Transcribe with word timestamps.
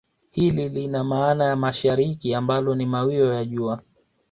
Hili 0.31 0.69
lina 0.69 1.03
maana 1.03 1.45
ya 1.45 1.55
mashariki 1.55 2.35
ambako 2.35 2.75
ni 2.75 2.85
mawio 2.85 3.33
ya 3.33 3.45
jua 3.45 3.81